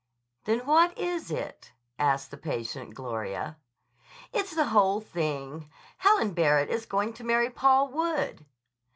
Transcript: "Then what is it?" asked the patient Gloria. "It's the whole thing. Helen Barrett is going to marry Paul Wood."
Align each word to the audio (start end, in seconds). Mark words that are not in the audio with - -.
"Then 0.45 0.61
what 0.65 0.97
is 0.97 1.29
it?" 1.29 1.73
asked 1.99 2.31
the 2.31 2.37
patient 2.37 2.95
Gloria. 2.95 3.57
"It's 4.33 4.55
the 4.55 4.65
whole 4.69 4.99
thing. 4.99 5.69
Helen 5.97 6.33
Barrett 6.33 6.69
is 6.71 6.87
going 6.87 7.13
to 7.13 7.23
marry 7.23 7.51
Paul 7.51 7.87
Wood." 7.89 8.47